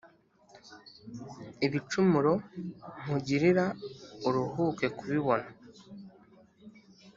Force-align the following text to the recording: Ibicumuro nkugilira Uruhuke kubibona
Ibicumuro 1.65 2.33
nkugilira 3.01 3.65
Uruhuke 4.27 4.85
kubibona 4.97 5.47